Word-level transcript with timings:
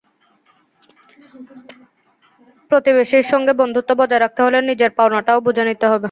প্রতিবেশীর 2.71 3.25
সঙ্গে 3.31 3.53
বন্ধুত্ব 3.53 3.91
বজায় 3.99 4.21
রাখতে 4.21 4.41
হলে 4.43 4.57
নিজের 4.61 4.91
পাওনাটাও 4.97 5.39
বুঝে 5.45 5.63
নিতে 5.69 5.85
হবে। 5.85 5.99